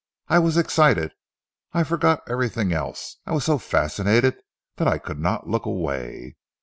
I 0.29 0.39
was 0.39 0.57
excited. 0.57 1.13
I 1.73 1.83
forgot 1.83 2.23
everything 2.27 2.73
else. 2.73 3.17
I 3.27 3.33
was 3.33 3.43
so 3.45 3.59
fascinated 3.59 4.35
that 4.77 4.87
I 4.87 4.97
could 4.97 5.19
not 5.19 5.47
look 5.47 5.67
away. 5.67 6.37